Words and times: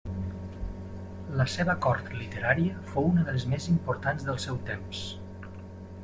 La 1.41 1.45
seva 1.55 1.75
cort 1.85 2.07
literària 2.21 2.79
fou 2.93 3.09
una 3.09 3.25
de 3.27 3.35
les 3.35 3.45
més 3.51 3.67
importants 3.73 4.25
del 4.31 4.39
seu 4.47 4.57
temps. 4.71 5.03